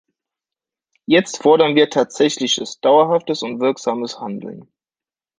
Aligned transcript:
Jetzt 1.05 1.37
fordern 1.43 1.75
wir 1.75 1.91
tatsächliches, 1.91 2.79
dauerhaftes 2.81 3.43
und 3.43 3.59
wirksames 3.59 4.19
Handeln. 4.19 4.67